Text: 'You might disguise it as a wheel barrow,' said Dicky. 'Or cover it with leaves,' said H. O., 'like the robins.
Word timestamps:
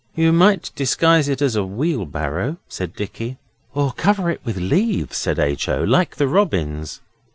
'You 0.15 0.31
might 0.33 0.71
disguise 0.75 1.29
it 1.29 1.43
as 1.43 1.55
a 1.55 1.63
wheel 1.63 2.07
barrow,' 2.07 2.57
said 2.67 2.95
Dicky. 2.95 3.37
'Or 3.75 3.91
cover 3.93 4.31
it 4.31 4.41
with 4.43 4.57
leaves,' 4.57 5.15
said 5.17 5.37
H. 5.37 5.69
O., 5.69 5.83
'like 5.83 6.15
the 6.15 6.27
robins. 6.27 7.01